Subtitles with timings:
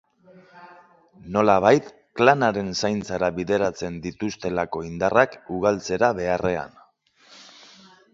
[1.33, 1.91] Nolabait
[2.21, 6.75] klanaren zaintzara bideratzen dituztelako indarrak ugaltzera beharrean.